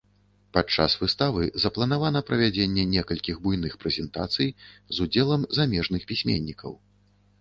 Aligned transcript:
Падчас 0.57 0.93
выставы 1.01 1.49
запланавана 1.65 2.23
правядзенне 2.29 2.85
некалькіх 2.95 3.35
буйных 3.43 3.77
прэзентацый 3.85 4.49
з 4.73 4.97
удзелам 5.07 5.41
замежных 5.59 6.01
пісьменнікаў. 6.15 6.71